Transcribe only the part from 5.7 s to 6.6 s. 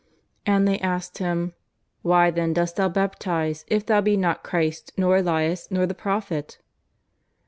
the Prophet?"